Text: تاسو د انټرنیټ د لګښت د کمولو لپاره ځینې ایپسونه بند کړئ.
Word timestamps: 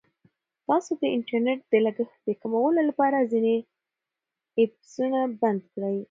تاسو 0.67 0.91
د 1.01 1.03
انټرنیټ 1.15 1.59
د 1.71 1.73
لګښت 1.85 2.17
د 2.27 2.29
کمولو 2.41 2.81
لپاره 2.89 3.27
ځینې 3.31 3.55
ایپسونه 4.59 5.19
بند 5.41 5.61
کړئ. 5.73 5.97